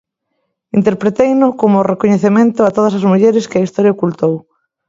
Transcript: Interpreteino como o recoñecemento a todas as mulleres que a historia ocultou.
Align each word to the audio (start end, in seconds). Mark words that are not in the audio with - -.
Interpreteino 0.79 1.47
como 1.61 1.75
o 1.79 1.87
recoñecemento 1.91 2.59
a 2.63 2.73
todas 2.77 2.93
as 2.99 3.05
mulleres 3.11 3.47
que 3.49 3.57
a 3.59 3.65
historia 3.67 3.95
ocultou. 3.95 4.35